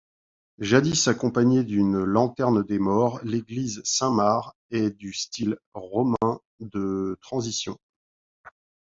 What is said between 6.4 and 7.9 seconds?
de transition.